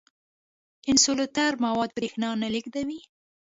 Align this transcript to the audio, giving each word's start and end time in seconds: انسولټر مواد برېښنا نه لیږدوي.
انسولټر 0.91 1.51
مواد 1.65 1.89
برېښنا 1.97 2.29
نه 2.41 2.47
لیږدوي. 2.53 2.99